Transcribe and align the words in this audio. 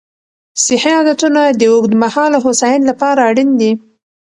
صحي 0.65 0.91
عادتونه 0.97 1.41
د 1.59 1.61
اوږدمهاله 1.73 2.37
هوساینې 2.45 2.85
لپاره 2.91 3.19
اړین 3.29 3.49
دي. 3.61 3.71